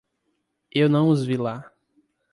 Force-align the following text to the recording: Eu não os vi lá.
Eu 0.73 0.89
não 0.89 1.09
os 1.09 1.23
vi 1.23 1.37
lá. 1.37 1.71